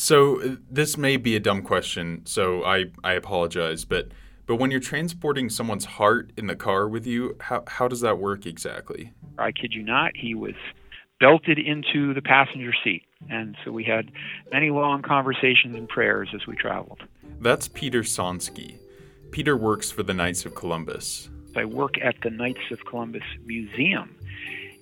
[0.00, 4.08] So uh, this may be a dumb question, so I, I apologize, but
[4.46, 8.18] but when you're transporting someone's heart in the car with you, how how does that
[8.18, 9.12] work exactly?
[9.38, 10.54] I kid you not, he was
[11.20, 13.02] belted into the passenger seat.
[13.28, 14.10] And so we had
[14.50, 17.02] many long conversations and prayers as we traveled.
[17.38, 18.78] That's Peter Sonski.
[19.30, 21.28] Peter works for the Knights of Columbus.
[21.54, 24.16] I work at the Knights of Columbus Museum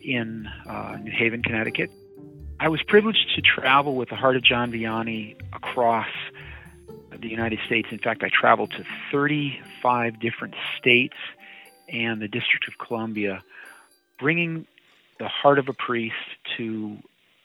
[0.00, 1.90] in uh, New Haven, Connecticut.
[2.60, 6.08] I was privileged to travel with the Heart of John Vianney across
[7.16, 7.88] the United States.
[7.92, 11.16] In fact, I traveled to 35 different states
[11.88, 13.44] and the District of Columbia,
[14.18, 14.66] bringing
[15.20, 16.16] the heart of a priest
[16.56, 16.96] to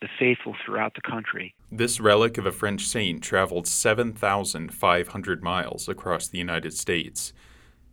[0.01, 1.53] the faithful throughout the country.
[1.71, 7.33] This relic of a French saint traveled 7,500 miles across the United States.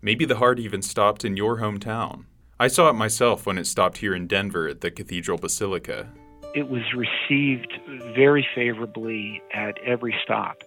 [0.01, 2.25] Maybe the heart even stopped in your hometown.
[2.59, 6.09] I saw it myself when it stopped here in Denver at the Cathedral Basilica.
[6.53, 7.73] It was received
[8.15, 10.63] very favorably at every stop.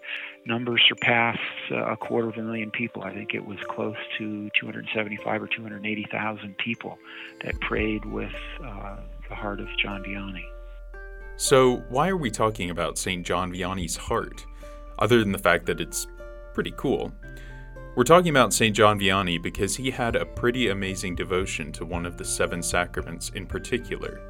[0.45, 1.37] Numbers surpass
[1.71, 3.03] uh, a quarter of a million people.
[3.03, 6.97] I think it was close to 275 or 280,000 people
[7.43, 8.31] that prayed with
[8.63, 10.45] uh, the heart of John Vianney.
[11.35, 13.25] So, why are we talking about St.
[13.25, 14.45] John Vianney's heart,
[14.99, 16.07] other than the fact that it's
[16.53, 17.11] pretty cool?
[17.95, 18.75] We're talking about St.
[18.75, 23.29] John Vianney because he had a pretty amazing devotion to one of the seven sacraments
[23.29, 24.21] in particular.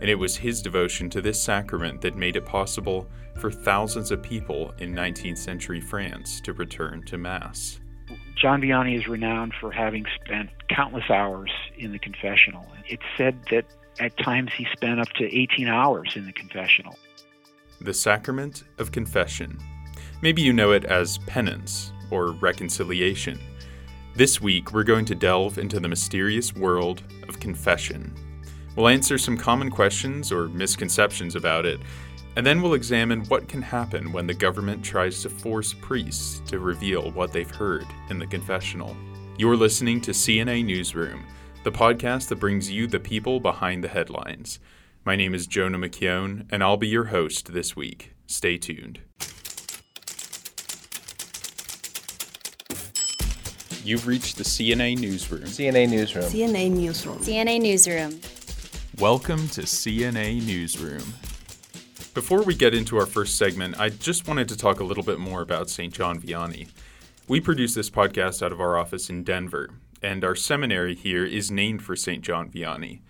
[0.00, 3.08] And it was his devotion to this sacrament that made it possible
[3.38, 7.80] for thousands of people in 19th century France to return to Mass.
[8.36, 12.66] John Vianney is renowned for having spent countless hours in the confessional.
[12.86, 13.64] It's said that
[13.98, 16.98] at times he spent up to 18 hours in the confessional.
[17.80, 19.58] The Sacrament of Confession.
[20.20, 23.38] Maybe you know it as penance or reconciliation.
[24.14, 28.14] This week, we're going to delve into the mysterious world of confession.
[28.76, 31.80] We'll answer some common questions or misconceptions about it,
[32.36, 36.58] and then we'll examine what can happen when the government tries to force priests to
[36.58, 38.94] reveal what they've heard in the confessional.
[39.38, 41.24] You're listening to CNA Newsroom
[41.66, 44.60] the podcast that brings you the people behind the headlines.
[45.04, 48.12] My name is Jonah McKeown, and I'll be your host this week.
[48.28, 49.00] Stay tuned.
[53.82, 55.42] You've reached the CNA Newsroom.
[55.42, 56.26] CNA Newsroom.
[56.26, 57.18] CNA Newsroom.
[57.18, 58.35] CNA Newsroom.
[59.00, 61.02] Welcome to CNA Newsroom.
[62.14, 65.18] Before we get into our first segment, I just wanted to talk a little bit
[65.18, 65.92] more about St.
[65.92, 66.70] John Vianney.
[67.28, 69.68] We produce this podcast out of our office in Denver,
[70.00, 72.24] and our seminary here is named for St.
[72.24, 73.00] John Vianney.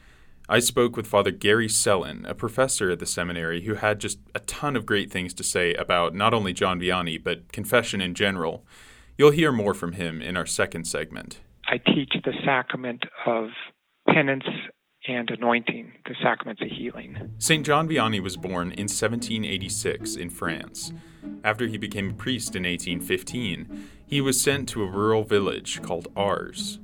[0.48, 4.40] I spoke with Father Gary Selin, a professor at the seminary who had just a
[4.40, 8.66] ton of great things to say about not only John Vianney, but confession in general.
[9.16, 11.38] You'll hear more from him in our second segment.
[11.68, 13.50] I teach the sacrament of
[14.08, 14.44] penance
[15.08, 17.30] and anointing, the sacraments of healing.
[17.38, 17.64] St.
[17.64, 20.92] John Vianney was born in 1786 in France.
[21.44, 26.08] After he became a priest in 1815, he was sent to a rural village called
[26.16, 26.80] Ars,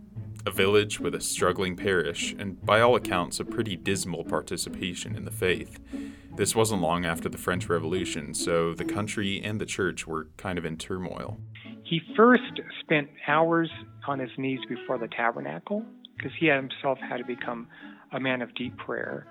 [0.46, 5.24] a village with a struggling parish and, by all accounts, a pretty dismal participation in
[5.24, 5.78] the faith.
[6.34, 10.58] This wasn't long after the French Revolution, so the country and the church were kind
[10.58, 11.38] of in turmoil.
[11.84, 13.70] He first spent hours
[14.06, 15.84] on his knees before the tabernacle
[16.16, 17.68] because he himself had to become
[18.12, 19.26] a man of deep prayer.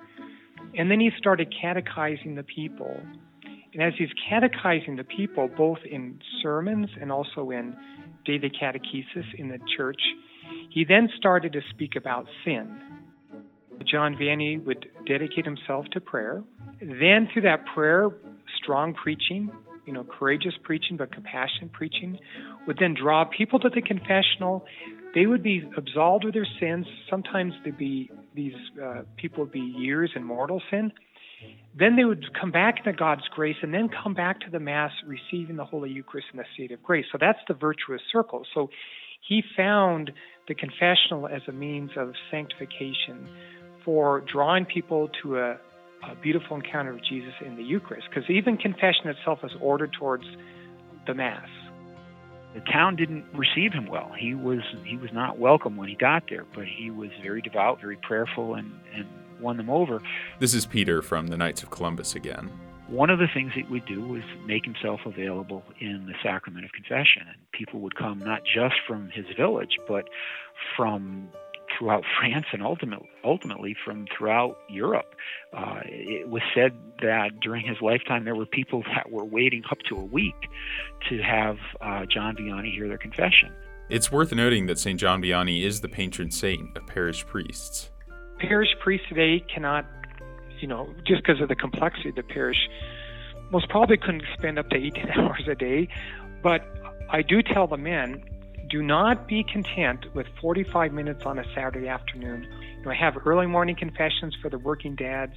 [0.76, 2.98] And then he started catechizing the people
[3.74, 7.76] and as he's catechizing the people, both in sermons and also in
[8.26, 10.02] daily catechesis in the church,
[10.70, 12.80] he then started to speak about sin.
[13.90, 16.44] John Vianney would dedicate himself to prayer.
[16.80, 18.10] Then, through that prayer,
[18.62, 19.50] strong preaching,
[19.86, 22.20] you know, courageous preaching, but compassionate preaching,
[22.68, 24.66] would then draw people to the confessional.
[25.14, 26.86] They would be absolved of their sins.
[27.10, 30.92] Sometimes there'd be these uh, people would be years in mortal sin.
[31.78, 34.92] Then they would come back into God's grace and then come back to the Mass
[35.06, 37.06] receiving the Holy Eucharist in the state of grace.
[37.12, 38.46] So that's the virtuous circle.
[38.54, 38.70] So
[39.28, 40.12] he found
[40.48, 43.28] the confessional as a means of sanctification
[43.86, 45.52] for drawing people to a,
[46.10, 48.08] a beautiful encounter with Jesus in the Eucharist.
[48.10, 50.26] Because even confession itself is ordered towards
[51.08, 51.48] the Mass.
[52.54, 54.12] The town didn't receive him well.
[54.18, 57.80] He was he was not welcome when he got there, but he was very devout,
[57.80, 59.08] very prayerful, and, and
[59.40, 60.02] won them over.
[60.40, 62.52] This is Peter from the Knights of Columbus again.
[62.88, 66.74] One of the things that we do was make himself available in the sacrament of
[66.74, 67.24] confession.
[67.26, 70.10] And people would come not just from his village, but
[70.76, 71.30] from
[71.82, 75.16] throughout France and ultimately, ultimately from throughout Europe.
[75.52, 79.80] Uh, it was said that during his lifetime there were people that were waiting up
[79.90, 80.36] to a week
[81.10, 83.52] to have uh, John Vianney hear their confession.
[83.90, 84.98] It's worth noting that St.
[84.98, 87.90] John Vianney is the patron saint of parish priests
[88.42, 89.86] parish priests today cannot,
[90.60, 92.58] you know, just because of the complexity of the parish,
[93.52, 95.88] most probably couldn't spend up to 18 hours a day,
[96.42, 96.62] but
[97.10, 98.24] I do tell the men
[98.72, 102.48] do not be content with 45 minutes on a Saturday afternoon.
[102.78, 105.34] You know, have early morning confessions for the working dads.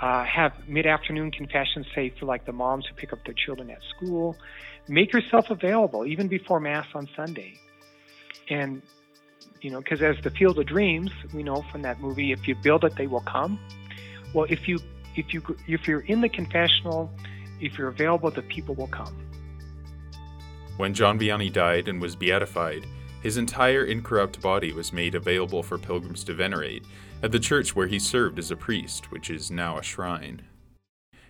[0.00, 3.80] Uh, have mid-afternoon confessions, say for like the moms who pick up their children at
[3.96, 4.36] school.
[4.88, 7.58] Make yourself available even before mass on Sunday,
[8.50, 8.82] and
[9.62, 12.54] you know, because as the Field of Dreams, we know from that movie, if you
[12.54, 13.58] build it, they will come.
[14.34, 14.78] Well, if you
[15.16, 17.10] if you if you're in the confessional,
[17.58, 19.25] if you're available, the people will come.
[20.76, 22.86] When John Vianney died and was beatified,
[23.22, 26.84] his entire incorrupt body was made available for pilgrims to venerate
[27.22, 30.42] at the church where he served as a priest, which is now a shrine.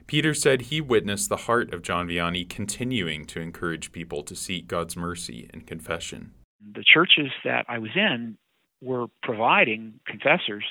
[0.08, 4.66] Peter said he witnessed the heart of John Vianney continuing to encourage people to seek
[4.66, 6.32] God's mercy in confession.
[6.75, 8.37] The churches that I was in
[8.82, 10.64] were providing confessors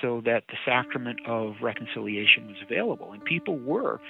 [0.00, 4.00] so that the sacrament of reconciliation was available, and people were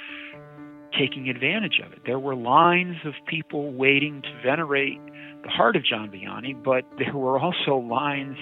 [0.93, 2.01] taking advantage of it.
[2.07, 5.01] There were lines of people waiting to venerate
[5.43, 8.37] the heart of John Vianney, but there were also lines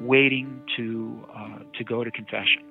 [0.00, 2.62] waiting to uh, to go to confession.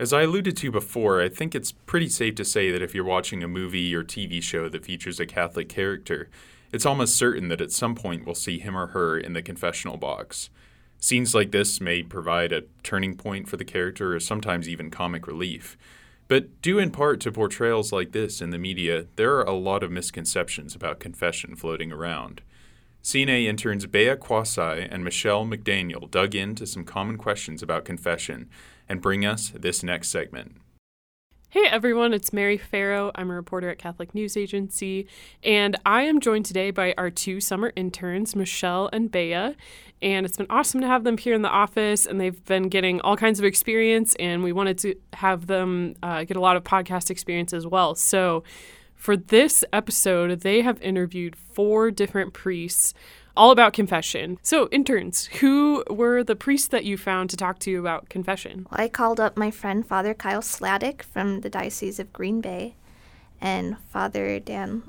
[0.00, 3.04] As I alluded to before, I think it's pretty safe to say that if you're
[3.04, 6.30] watching a movie or TV show that features a Catholic character,
[6.72, 9.96] it's almost certain that at some point we'll see him or her in the confessional
[9.96, 10.50] box.
[10.98, 15.26] Scenes like this may provide a turning point for the character or sometimes even comic
[15.26, 15.78] relief.
[16.28, 19.82] But due in part to portrayals like this in the media, there are a lot
[19.82, 22.42] of misconceptions about confession floating around.
[23.02, 28.48] CNA interns Bea Quasai and Michelle McDaniel dug into some common questions about confession
[28.88, 30.56] and bring us this next segment.
[31.52, 33.10] Hey everyone, it's Mary Farrow.
[33.16, 35.08] I'm a reporter at Catholic News Agency,
[35.42, 39.56] and I am joined today by our two summer interns, Michelle and Bea.
[40.00, 43.00] And it's been awesome to have them here in the office, and they've been getting
[43.00, 46.62] all kinds of experience, and we wanted to have them uh, get a lot of
[46.62, 47.96] podcast experience as well.
[47.96, 48.44] So,
[48.94, 52.94] for this episode, they have interviewed four different priests
[53.40, 54.38] all about confession.
[54.42, 58.66] So, interns, who were the priests that you found to talk to you about confession?
[58.70, 62.74] I called up my friend Father Kyle Sladek from the Diocese of Green Bay
[63.40, 64.82] and Father Dan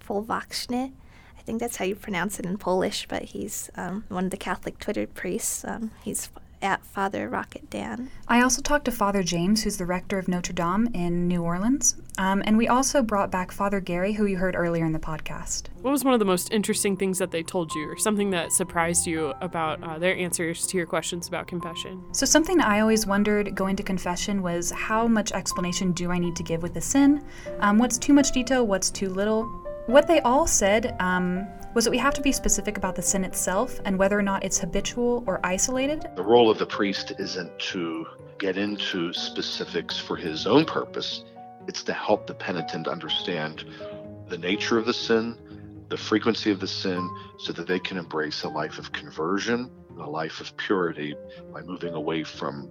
[0.00, 0.92] Folwaczny.
[1.36, 4.36] I think that's how you pronounce it in Polish, but he's um, one of the
[4.36, 5.64] Catholic Twitter priests.
[5.64, 6.30] Um, he's
[6.62, 8.10] at Father Rocket Dan.
[8.28, 11.96] I also talked to Father James, who's the rector of Notre Dame in New Orleans.
[12.18, 15.64] Um, and we also brought back Father Gary, who you heard earlier in the podcast.
[15.80, 18.52] What was one of the most interesting things that they told you, or something that
[18.52, 22.02] surprised you about uh, their answers to your questions about confession?
[22.12, 26.36] So, something I always wondered going to confession was how much explanation do I need
[26.36, 27.24] to give with a sin?
[27.60, 28.66] Um, what's too much detail?
[28.66, 29.61] What's too little?
[29.86, 33.24] What they all said um, was that we have to be specific about the sin
[33.24, 36.08] itself and whether or not it's habitual or isolated.
[36.14, 38.06] The role of the priest isn't to
[38.38, 41.24] get into specifics for his own purpose,
[41.66, 43.64] it's to help the penitent understand
[44.28, 45.36] the nature of the sin,
[45.88, 47.08] the frequency of the sin,
[47.38, 49.68] so that they can embrace a life of conversion,
[49.98, 51.14] a life of purity
[51.52, 52.70] by moving away from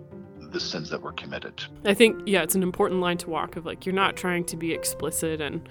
[0.52, 1.64] the sins that were committed.
[1.86, 4.58] I think, yeah, it's an important line to walk of like, you're not trying to
[4.58, 5.68] be explicit and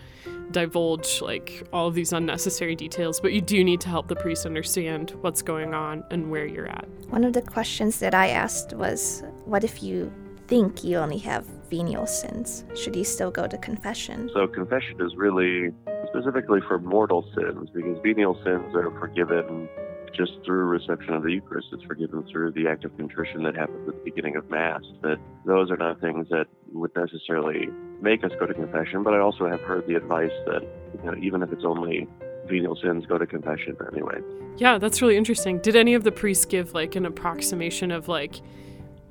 [0.50, 4.47] divulge like all of these unnecessary details, but you do need to help the priest
[4.47, 6.88] understand what's going on and where you're at.
[7.09, 10.12] One of the questions that I asked was, what if you
[10.49, 12.64] think you only have venial sins?
[12.75, 14.28] Should you still go to confession?
[14.35, 15.71] So, confession is really
[16.09, 19.69] specifically for mortal sins because venial sins are forgiven
[20.14, 21.69] just through reception of the Eucharist.
[21.73, 24.83] It's forgiven through the act of contrition that happens at the beginning of Mass.
[25.02, 27.69] That those are not things that would necessarily
[28.00, 29.02] make us go to confession.
[29.02, 30.62] But I also have heard the advice that
[31.02, 32.09] you know, even if it's only
[32.47, 34.21] venial sins, go to confession anyway.
[34.57, 35.59] Yeah, that's really interesting.
[35.59, 38.40] Did any of the priests give like an approximation of like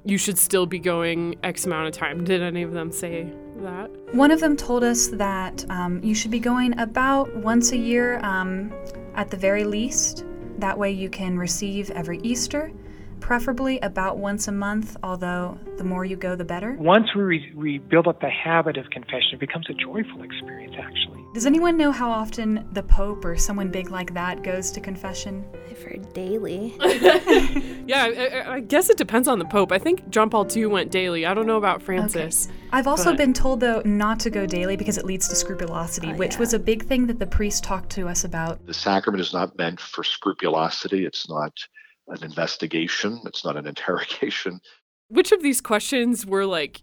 [0.05, 2.23] you should still be going X amount of time?
[2.23, 3.89] Did any of them say that?
[4.13, 8.19] One of them told us that um, you should be going about once a year
[8.23, 8.73] um,
[9.15, 10.25] at the very least.
[10.59, 12.73] That way you can receive every Easter,
[13.19, 16.73] preferably about once a month, although the more you go, the better.
[16.73, 20.75] Once we, re- we build up the habit of confession, it becomes a joyful experience,
[20.77, 21.23] actually.
[21.33, 25.45] Does anyone know how often the Pope or someone big like that goes to confession?
[25.69, 26.73] I've heard daily.
[27.85, 29.71] yeah, I, I, guess it depends on the Pope.
[29.71, 31.25] I think John Paul II went daily.
[31.25, 32.47] I don't know about Francis.
[32.47, 32.57] Okay.
[32.71, 33.17] I've also but...
[33.17, 36.39] been told, though, not to go daily because it leads to scrupulosity, oh, which yeah.
[36.39, 38.65] was a big thing that the priest talked to us about.
[38.65, 41.53] The sacrament is not meant for scrupulosity, it's not
[42.09, 44.59] an investigation, it's not an interrogation.
[45.09, 46.81] Which of these questions were like,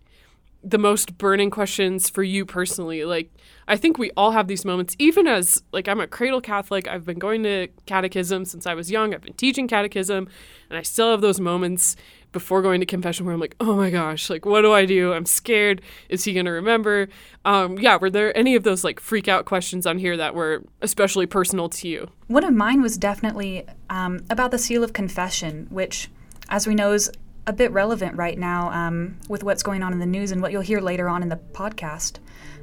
[0.63, 3.05] the most burning questions for you personally?
[3.05, 3.31] Like,
[3.69, 6.89] I think we all have these moments, even as, like, I'm a cradle Catholic.
[6.89, 9.15] I've been going to catechism since I was young.
[9.15, 10.29] I've been teaching catechism,
[10.69, 11.95] and I still have those moments
[12.33, 15.13] before going to confession where I'm like, oh my gosh, like, what do I do?
[15.13, 15.81] I'm scared.
[16.09, 17.09] Is he going to remember?
[17.45, 20.63] Um, yeah, were there any of those, like, freak out questions on here that were
[20.83, 22.11] especially personal to you?
[22.27, 26.11] One of mine was definitely um, about the seal of confession, which,
[26.49, 27.11] as we know, is
[27.47, 30.53] a bit relevant right now um, with what's going on in the news and what
[30.53, 32.19] you'll hear later on in the podcast.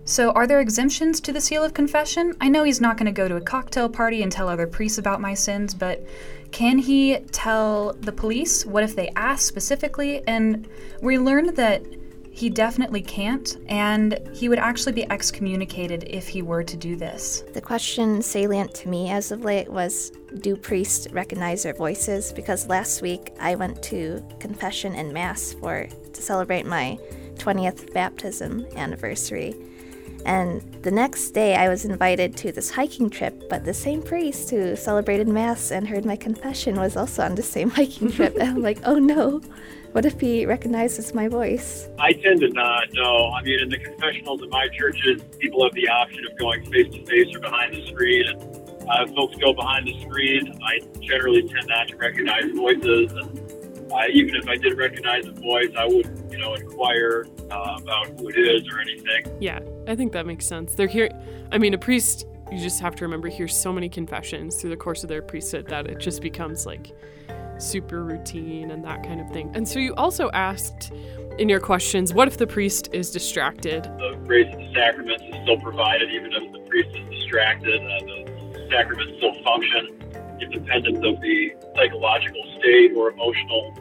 [0.05, 2.35] So, are there exemptions to the seal of confession?
[2.41, 4.97] I know he's not going to go to a cocktail party and tell other priests
[4.97, 6.05] about my sins, but
[6.53, 8.65] can he tell the police?
[8.65, 10.25] What if they ask specifically?
[10.27, 10.69] And
[11.01, 11.83] we learned that
[12.29, 17.43] he definitely can't, and he would actually be excommunicated if he were to do this.
[17.53, 22.31] The question salient to me as of late was Do priests recognize their voices?
[22.31, 26.97] Because last week I went to confession and mass for to celebrate my
[27.35, 29.55] 20th baptism anniversary.
[30.25, 34.49] And the next day, I was invited to this hiking trip, but the same priest
[34.49, 38.35] who celebrated Mass and heard my confession was also on the same hiking trip.
[38.35, 39.41] and I'm like, oh no,
[39.91, 41.87] what if he recognizes my voice?
[41.99, 43.29] I tend to not, no.
[43.31, 46.91] I mean, in the confessionals in my churches, people have the option of going face
[46.93, 48.25] to face or behind the screen.
[48.27, 53.11] And uh, folks go behind the screen, I generally tend not to recognize voices.
[53.13, 53.42] And
[53.93, 58.07] uh, even if I did recognize a voice, I wouldn't, you know, inquire uh, about
[58.19, 59.37] who it is or anything.
[59.39, 60.73] Yeah, I think that makes sense.
[60.73, 61.09] They're here.
[61.51, 64.77] I mean, a priest, you just have to remember, hears so many confessions through the
[64.77, 66.91] course of their priesthood that it just becomes like
[67.59, 69.51] super routine and that kind of thing.
[69.53, 70.91] And so you also asked
[71.37, 73.83] in your questions, what if the priest is distracted?
[73.83, 77.81] The grace of the sacraments is still provided, even if the priest is distracted.
[77.81, 79.99] Uh, the sacraments still function
[80.41, 83.73] independent of the psychological state or emotional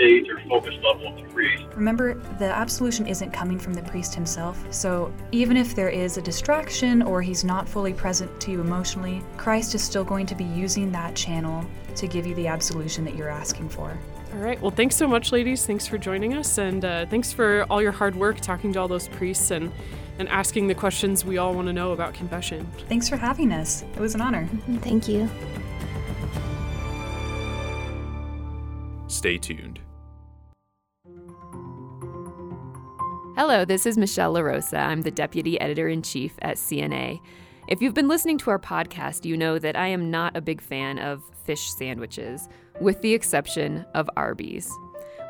[0.00, 1.64] state or focus level of the priest.
[1.74, 6.22] Remember, the absolution isn't coming from the priest himself, so even if there is a
[6.22, 10.44] distraction or he's not fully present to you emotionally, Christ is still going to be
[10.44, 11.64] using that channel
[11.96, 13.98] to give you the absolution that you're asking for.
[14.32, 14.60] All right.
[14.60, 15.66] Well, thanks so much, ladies.
[15.66, 18.88] Thanks for joining us, and uh, thanks for all your hard work talking to all
[18.88, 19.72] those priests and
[20.18, 22.70] and asking the questions we all want to know about confession.
[22.90, 23.82] Thanks for having us.
[23.94, 24.46] It was an honor.
[24.82, 25.30] Thank you.
[29.08, 29.79] Stay tuned.
[33.40, 34.78] Hello, this is Michelle LaRosa.
[34.78, 37.22] I'm the Deputy Editor in Chief at CNA.
[37.68, 40.60] If you've been listening to our podcast, you know that I am not a big
[40.60, 42.50] fan of fish sandwiches,
[42.82, 44.70] with the exception of Arby's.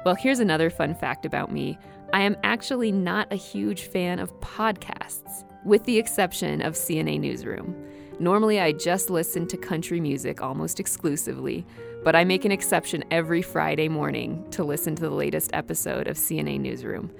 [0.05, 1.79] Well, here's another fun fact about me
[2.13, 7.77] I am actually not a huge fan of podcasts, with the exception of CNA Newsroom.
[8.19, 11.65] Normally, I just listen to country music almost exclusively,
[12.03, 16.17] but I make an exception every Friday morning to listen to the latest episode of
[16.17, 17.13] CNA Newsroom.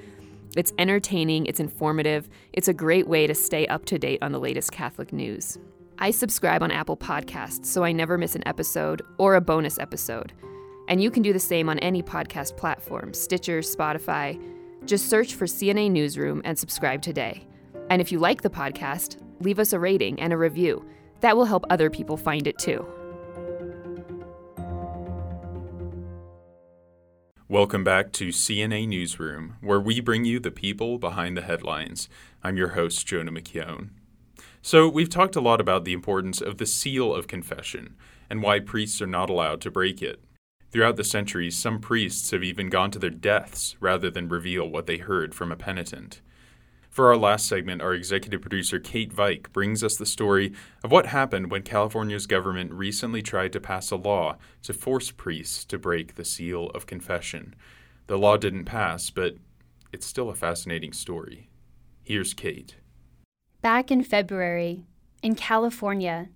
[0.57, 4.41] It's entertaining, it's informative, it's a great way to stay up to date on the
[4.41, 5.59] latest Catholic news.
[5.99, 10.33] I subscribe on Apple Podcasts so I never miss an episode or a bonus episode.
[10.89, 14.43] And you can do the same on any podcast platform Stitcher, Spotify.
[14.87, 17.47] Just search for CNA Newsroom and subscribe today.
[17.91, 20.85] And if you like the podcast, leave us a rating and a review.
[21.21, 22.87] That will help other people find it too.
[27.51, 32.09] Welcome back to CNA Newsroom, where we bring you the people behind the headlines.
[32.45, 33.89] I'm your host, Jonah McKeown.
[34.63, 37.97] So, we've talked a lot about the importance of the seal of confession
[38.31, 40.23] and why priests are not allowed to break it.
[40.71, 44.87] Throughout the centuries, some priests have even gone to their deaths rather than reveal what
[44.87, 46.21] they heard from a penitent.
[46.91, 51.07] For our last segment, our executive producer Kate Veik brings us the story of what
[51.07, 56.17] happened when California's government recently tried to pass a law to force priests to break
[56.17, 57.55] the seal of confession.
[58.09, 59.37] The law didn't pass, but
[59.93, 61.49] it's still a fascinating story.
[62.03, 62.75] Here's Kate.
[63.63, 64.85] Back in February,
[65.23, 66.31] in California,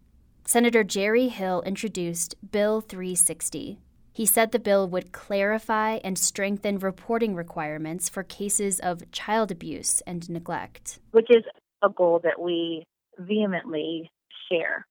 [0.45, 3.81] Senator Jerry Hill introduced Bill 360,
[4.15, 10.01] he said the bill would clarify and strengthen reporting requirements for cases of child abuse
[10.07, 11.01] and neglect.
[11.11, 11.43] Which is
[11.83, 12.85] a goal that we
[13.19, 14.09] vehemently
[14.49, 14.87] share.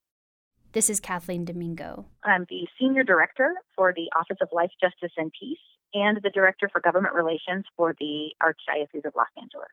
[0.73, 2.05] This is Kathleen Domingo.
[2.25, 5.57] I'm the Senior Director for the Office of Life, Justice, and Peace
[5.93, 9.69] and the Director for Government Relations for the Archdiocese of Los Angeles.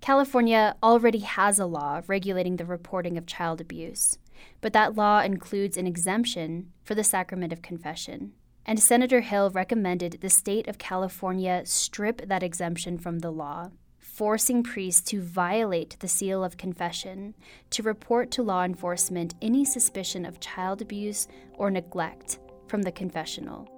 [0.00, 4.18] California already has a law regulating the reporting of child abuse,
[4.62, 8.32] but that law includes an exemption for the sacrament of confession
[8.66, 14.62] and Senator Hill recommended the state of California strip that exemption from the law, forcing
[14.62, 17.34] priests to violate the seal of confession
[17.70, 23.68] to report to law enforcement any suspicion of child abuse or neglect from the confessional.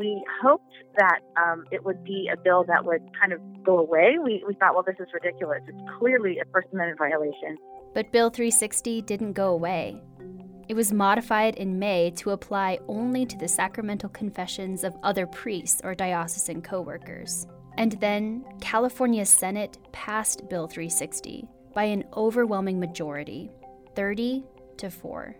[0.00, 4.16] we hoped that um, it would be a bill that would kind of go away.
[4.22, 5.60] We, we thought, well, this is ridiculous.
[5.68, 7.58] It's clearly a First Amendment violation.
[7.92, 10.00] But Bill 360 didn't go away.
[10.70, 15.80] It was modified in May to apply only to the sacramental confessions of other priests
[15.82, 17.44] or diocesan co workers.
[17.76, 23.50] And then California's Senate passed Bill 360 by an overwhelming majority
[23.96, 24.44] 30
[24.76, 25.34] to 4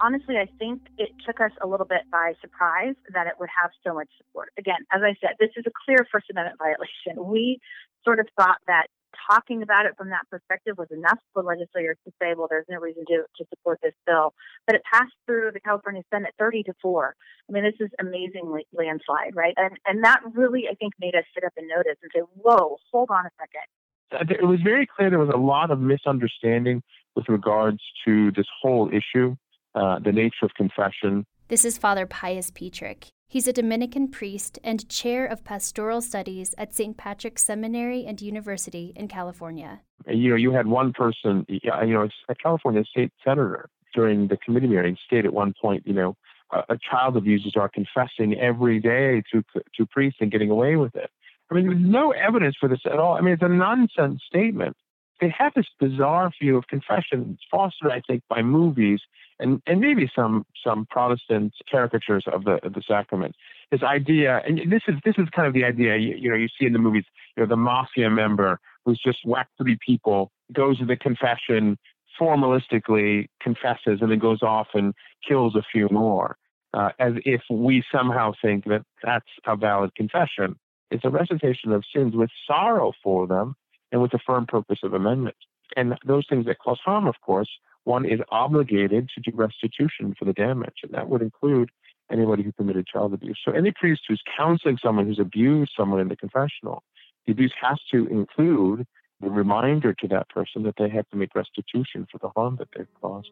[0.00, 3.72] honestly, I think it took us a little bit by surprise that it would have
[3.84, 4.50] so much support.
[4.56, 7.26] Again, as I said, this is a clear First Amendment violation.
[7.28, 7.58] We
[8.04, 8.86] sort of thought that
[9.28, 12.78] talking about it from that perspective was enough for legislators to say, well, there's no
[12.78, 14.32] reason to, to support this bill.
[14.66, 17.14] But it passed through the California Senate 30 to 4.
[17.48, 19.54] I mean, this is amazing landslide, right?
[19.56, 22.76] And, and that really, I think, made us sit up and notice and say, whoa,
[22.92, 24.30] hold on a second.
[24.40, 26.82] It was very clear there was a lot of misunderstanding
[27.14, 29.36] with regards to this whole issue.
[29.74, 31.24] Uh, the nature of confession.
[31.48, 33.10] This is Father Pius Pietrzyk.
[33.30, 36.96] He's a Dominican priest and chair of pastoral studies at St.
[36.96, 39.82] Patrick's Seminary and University in California.
[40.06, 44.68] You know, you had one person, you know, a California state senator during the committee
[44.68, 46.16] hearing state at one point, you know,
[46.54, 49.44] uh, child abusers are confessing every day to
[49.76, 51.10] to priests and getting away with it.
[51.50, 53.18] I mean, there's no evidence for this at all.
[53.18, 54.74] I mean, it's a nonsense statement.
[55.20, 57.36] They have this bizarre view of confession.
[57.50, 59.00] Fostered, I think, by movies
[59.40, 63.34] and, and maybe some some Protestant caricatures of the of the sacrament.
[63.70, 66.48] This idea, and this is this is kind of the idea you, you know you
[66.58, 67.04] see in the movies.
[67.36, 71.76] You know, the mafia member who's just whacked three people goes to the confession
[72.20, 74.92] formalistically confesses and then goes off and
[75.26, 76.36] kills a few more,
[76.74, 80.56] uh, as if we somehow think that that's a valid confession.
[80.90, 83.54] It's a recitation of sins with sorrow for them
[83.92, 85.36] and with the firm purpose of amendment.
[85.76, 87.50] And those things that cause harm, of course,
[87.88, 91.70] one is obligated to do restitution for the damage, and that would include
[92.12, 93.38] anybody who committed child abuse.
[93.42, 96.84] So any priest who's counseling someone who's abused someone in the confessional,
[97.26, 98.86] the abuse has to include
[99.22, 102.68] the reminder to that person that they have to make restitution for the harm that
[102.76, 103.30] they've caused.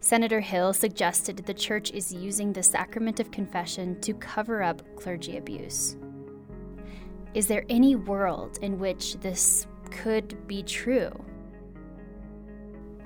[0.00, 5.36] Senator Hill suggested the church is using the sacrament of confession to cover up clergy
[5.36, 5.96] abuse.
[7.34, 11.12] Is there any world in which this could be true?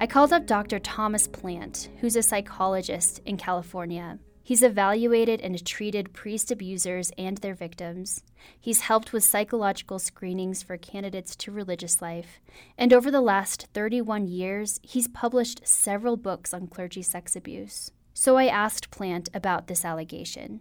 [0.00, 0.78] I called up Dr.
[0.78, 4.20] Thomas Plante, who's a psychologist in California.
[4.44, 8.22] He's evaluated and treated priest abusers and their victims.
[8.60, 12.38] He's helped with psychological screenings for candidates to religious life.
[12.78, 17.90] And over the last 31 years, he's published several books on clergy sex abuse.
[18.14, 20.60] So I asked Plante about this allegation.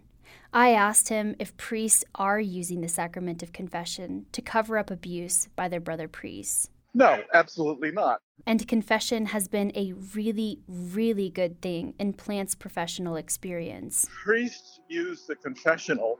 [0.52, 5.46] I asked him if priests are using the sacrament of confession to cover up abuse
[5.54, 6.70] by their brother priests.
[6.94, 8.20] No, absolutely not.
[8.46, 14.08] And confession has been a really, really good thing in Plante's professional experience.
[14.24, 16.18] Priests use the confessional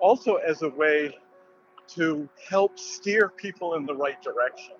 [0.00, 1.16] also as a way
[1.88, 4.74] to help steer people in the right direction.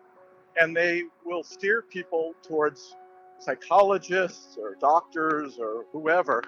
[0.61, 2.95] And they will steer people towards
[3.39, 6.43] psychologists or doctors or whoever.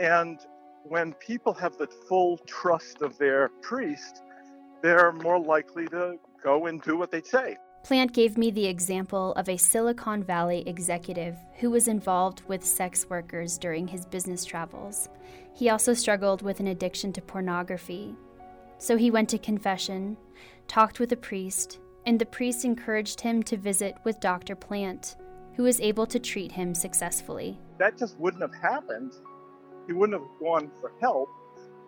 [0.00, 0.38] And
[0.84, 4.22] when people have the full trust of their priest,
[4.82, 7.56] they're more likely to go and do what they say.
[7.86, 13.08] Plante gave me the example of a Silicon Valley executive who was involved with sex
[13.08, 15.08] workers during his business travels.
[15.54, 18.16] He also struggled with an addiction to pornography.
[18.78, 20.16] So he went to confession,
[20.66, 24.56] talked with a priest, and the priest encouraged him to visit with Dr.
[24.56, 25.14] Plante,
[25.54, 27.56] who was able to treat him successfully.
[27.78, 29.12] That just wouldn't have happened.
[29.86, 31.28] He wouldn't have gone for help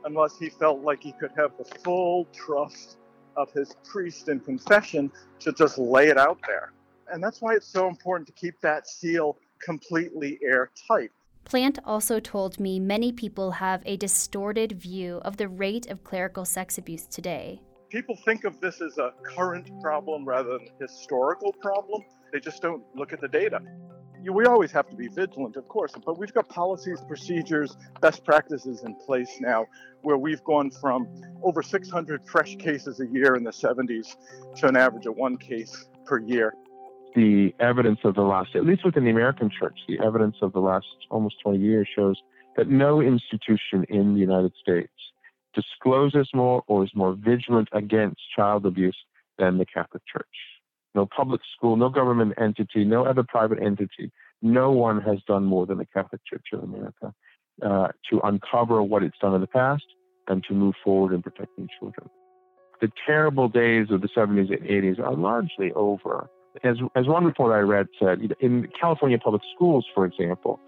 [0.04, 2.98] unless he felt like he could have the full trust
[3.38, 6.72] of his priest in confession to just lay it out there.
[7.10, 11.10] And that's why it's so important to keep that seal completely airtight.
[11.44, 16.44] Plante also told me many people have a distorted view of the rate of clerical
[16.44, 17.62] sex abuse today.
[17.88, 22.02] People think of this as a current problem rather than a historical problem.
[22.32, 23.62] They just don't look at the data
[24.30, 28.82] we always have to be vigilant, of course, but we've got policies, procedures, best practices
[28.82, 29.66] in place now
[30.02, 31.08] where we've gone from
[31.42, 34.16] over 600 fresh cases a year in the 70s
[34.56, 36.54] to an average of one case per year.
[37.14, 40.60] The evidence of the last, at least within the American church, the evidence of the
[40.60, 42.20] last almost 20 years shows
[42.56, 44.92] that no institution in the United States
[45.54, 48.96] discloses more or is more vigilant against child abuse
[49.38, 50.26] than the Catholic Church
[50.94, 54.10] no public school, no government entity, no other private entity.
[54.40, 57.12] No one has done more than the Catholic Church of America
[57.64, 59.84] uh, to uncover what it's done in the past
[60.28, 62.08] and to move forward in protecting children.
[62.80, 66.30] The terrible days of the 70s and 80s are largely over.
[66.62, 70.60] As, as one report I read said, in California public schools, for example,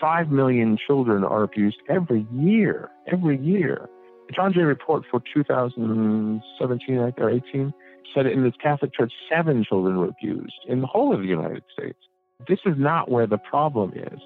[0.00, 3.88] five million children are abused every year, every year.
[4.28, 7.72] The John Jay report for 2017 or 18
[8.14, 11.62] said in the Catholic Church, seven children were abused in the whole of the United
[11.72, 11.98] States.
[12.46, 14.20] This is not where the problem is.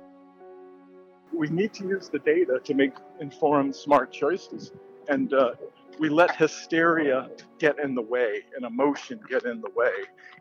[1.35, 4.73] We need to use the data to make informed, smart choices.
[5.09, 5.53] And uh,
[5.99, 9.93] we let hysteria get in the way and emotion get in the way.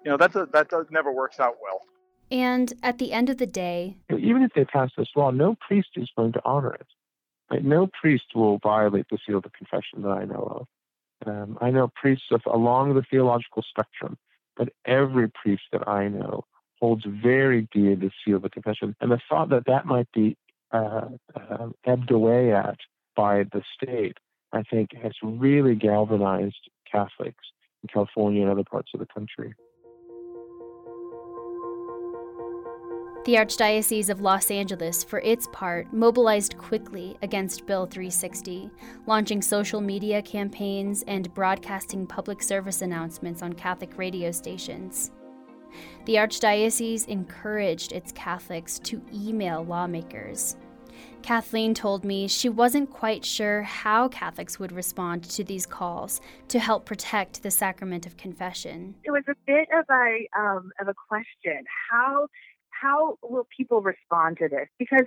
[0.04, 1.82] You know, that, does, that does, never works out well.
[2.30, 5.90] And at the end of the day, even if they pass this law, no priest
[5.96, 6.88] is going to honor it.
[7.50, 7.64] Right?
[7.64, 10.68] No priest will violate the seal of the confession that I know of.
[11.26, 14.18] Um, I know priests of, along the theological spectrum,
[14.58, 16.46] but every priest that I know
[16.80, 18.96] holds very dear the seal of the confession.
[19.02, 20.36] And the thought that that might be
[20.72, 22.78] uh, uh, ebbed away at
[23.16, 24.18] by the state,
[24.52, 27.46] I think, has really galvanized Catholics
[27.84, 29.54] in California and other parts of the country.
[33.24, 38.72] The Archdiocese of Los Angeles, for its part, mobilized quickly against Bill 360,
[39.06, 45.12] launching social media campaigns and broadcasting public service announcements on Catholic radio stations.
[46.06, 50.58] The Archdiocese encouraged its Catholics to email lawmakers.
[51.22, 56.58] Kathleen told me she wasn't quite sure how Catholics would respond to these calls to
[56.58, 58.96] help protect the sacrament of confession.
[59.04, 61.64] It was a bit of a um, of a question.
[61.92, 62.28] How
[62.82, 64.68] how will people respond to this?
[64.80, 65.06] Because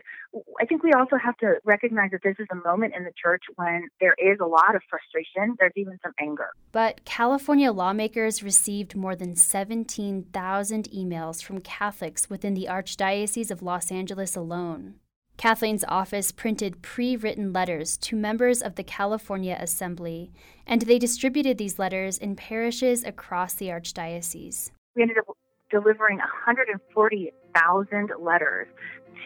[0.60, 3.42] I think we also have to recognize that this is a moment in the church
[3.56, 5.56] when there is a lot of frustration.
[5.58, 6.48] There's even some anger.
[6.72, 13.90] But California lawmakers received more than 17,000 emails from Catholics within the Archdiocese of Los
[13.90, 14.94] Angeles alone.
[15.36, 20.30] Kathleen's office printed pre written letters to members of the California Assembly,
[20.64, 24.70] and they distributed these letters in parishes across the Archdiocese.
[24.94, 25.36] We ended up
[25.74, 28.68] delivering 140,000 letters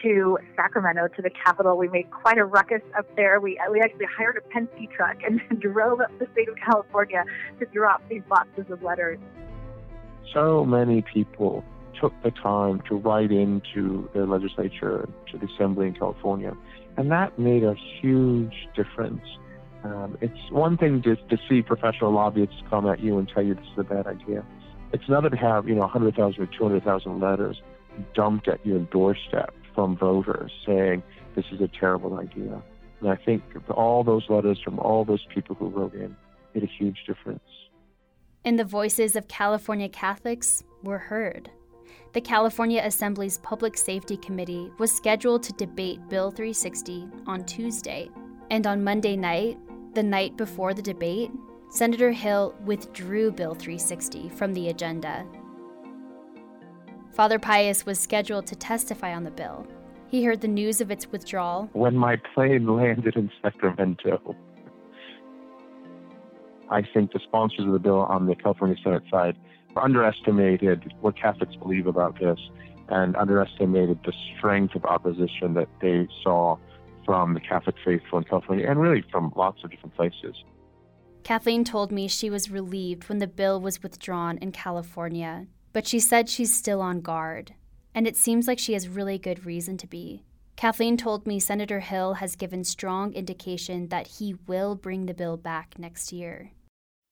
[0.01, 1.77] to Sacramento, to the capital.
[1.77, 3.39] We made quite a ruckus up there.
[3.39, 7.23] We, we actually hired a Penske truck and drove up the state of California
[7.59, 9.19] to drop these boxes of letters.
[10.33, 11.63] So many people
[12.01, 16.53] took the time to write into the legislature, to the assembly in California,
[16.97, 19.21] and that made a huge difference.
[19.83, 23.53] Um, it's one thing to, to see professional lobbyists come at you and tell you
[23.53, 24.43] this is a bad idea.
[24.91, 27.61] It's another to have, you know, 100,000 or 200,000 letters
[28.13, 31.03] dumped at your doorstep from voters saying
[31.35, 32.61] this is a terrible idea.
[33.01, 36.15] And I think all those letters from all those people who wrote in
[36.53, 37.39] made a huge difference.
[38.45, 41.51] And the voices of California Catholics were heard.
[42.13, 48.09] The California Assembly's Public Safety Committee was scheduled to debate Bill 360 on Tuesday.
[48.49, 49.59] And on Monday night,
[49.93, 51.31] the night before the debate,
[51.71, 55.23] Senator Hill withdrew Bill 360 from the agenda.
[57.13, 59.67] Father Pius was scheduled to testify on the bill.
[60.07, 61.69] He heard the news of its withdrawal.
[61.73, 64.35] When my plane landed in Sacramento,
[66.71, 69.37] I think the sponsors of the bill on the California Senate side
[69.77, 72.39] underestimated what Catholics believe about this
[72.87, 76.57] and underestimated the strength of opposition that they saw
[77.05, 80.35] from the Catholic faithful in California and really from lots of different places.
[81.29, 85.99] Kathleen told me she was relieved when the bill was withdrawn in California, but she
[85.99, 87.53] said she's still on guard,
[87.93, 90.23] and it seems like she has really good reason to be.
[90.55, 95.37] Kathleen told me Senator Hill has given strong indication that he will bring the bill
[95.37, 96.49] back next year.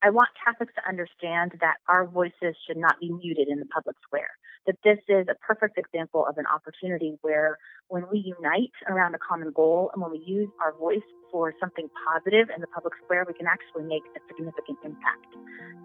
[0.04, 3.96] I want Catholics to understand that our voices should not be muted in the public
[4.04, 4.30] square.
[4.68, 7.58] That this is a perfect example of an opportunity where,
[7.88, 11.90] when we unite around a common goal and when we use our voice for something
[12.06, 15.34] positive in the public square, we can actually make a significant impact.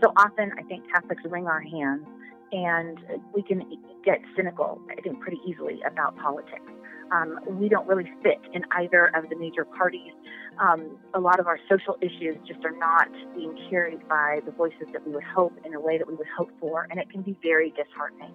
[0.02, 2.04] So often, I think Catholics wring our hands
[2.52, 2.98] and
[3.34, 3.62] we can
[4.04, 6.68] get cynical, I think, pretty easily about politics.
[7.12, 10.12] Um, we don't really fit in either of the major parties.
[10.58, 14.88] Um, a lot of our social issues just are not being carried by the voices
[14.92, 17.22] that we would hope in a way that we would hope for, and it can
[17.22, 18.32] be very disheartening.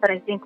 [0.00, 0.42] But I think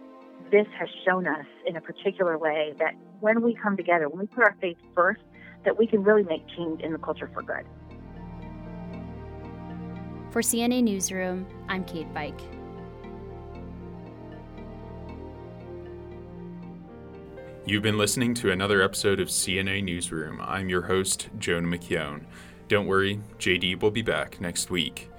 [0.51, 4.27] this has shown us in a particular way that when we come together, when we
[4.27, 5.21] put our faith first,
[5.65, 7.65] that we can really make change in the culture for good.
[10.31, 12.64] For CNA Newsroom, I'm Kate Veik.
[17.67, 20.39] You've been listening to another episode of CNA Newsroom.
[20.43, 22.25] I'm your host, Jonah McKeown.
[22.69, 25.11] Don't worry, JD will be back next week.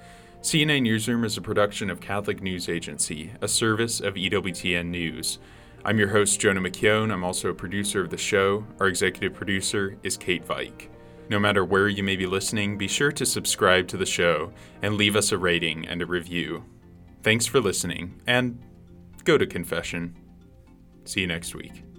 [0.43, 5.39] CNA Newsroom is a production of Catholic News Agency, a service of EWTN News.
[5.83, 7.11] I'm your host, Jonah McKeown.
[7.11, 8.63] I'm also a producer of the show.
[8.79, 10.89] Our executive producer is Kate Veik.
[11.29, 14.51] No matter where you may be listening, be sure to subscribe to the show
[14.83, 16.63] and leave us a rating and a review.
[17.23, 18.61] Thanks for listening, and
[19.23, 20.15] go to confession.
[21.05, 21.94] See you next week.